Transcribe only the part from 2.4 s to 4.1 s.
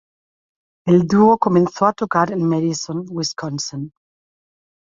Madison, Wisconsin.